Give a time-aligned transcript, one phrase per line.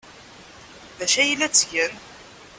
[0.97, 1.93] D acu ay la ttgen?